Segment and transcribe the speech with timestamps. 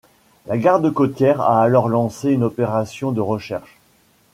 [0.47, 3.77] La Garde côtière a alors lancé une opération de recherche.